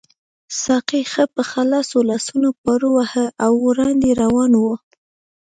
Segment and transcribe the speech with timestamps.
[0.61, 4.73] ساقي ښه په خلاصو لاسونو پارو واهه او وړاندې روان وو.